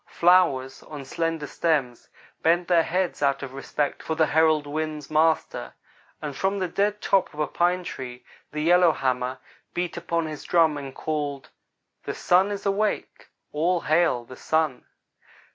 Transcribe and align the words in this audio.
Flowers, 0.07 0.81
on 0.81 1.05
slender 1.05 1.45
stems, 1.45 2.09
bent 2.41 2.67
their 2.67 2.81
heads 2.81 3.21
out 3.21 3.43
of 3.43 3.53
respect 3.53 4.01
for 4.01 4.15
the 4.15 4.25
herald 4.25 4.65
wind's 4.65 5.11
Master, 5.11 5.75
and 6.23 6.35
from 6.35 6.57
the 6.57 6.67
dead 6.67 7.01
top 7.03 7.31
of 7.35 7.39
a 7.39 7.45
pine 7.45 7.83
tree 7.83 8.25
the 8.51 8.61
Yellowhammer 8.61 9.37
beat 9.75 9.97
upon 9.97 10.25
his 10.25 10.43
drum 10.43 10.75
and 10.75 10.95
called 10.95 11.51
'the 12.05 12.15
Sun 12.15 12.49
is 12.49 12.65
awake 12.65 13.29
all 13.51 13.81
hail 13.81 14.25
the 14.25 14.35
Sun!' 14.35 14.85